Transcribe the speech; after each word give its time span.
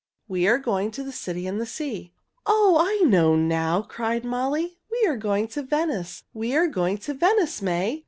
"We 0.27 0.47
are 0.47 0.57
going 0.57 0.89
to 0.97 1.03
the 1.03 1.11
City 1.11 1.45
in 1.45 1.59
the 1.59 1.65
Sea." 1.67 2.11
"Oh, 2.47 2.77
I 2.79 3.05
know 3.07 3.35
now!" 3.35 3.83
cried 3.83 4.25
Molly. 4.25 4.79
"We 4.91 5.07
are 5.07 5.15
going 5.15 5.47
to 5.49 5.61
Venice! 5.61 6.23
We 6.33 6.55
are 6.55 6.65
going 6.67 6.97
to 7.05 7.13
Venice, 7.13 7.61
May! 7.61 7.99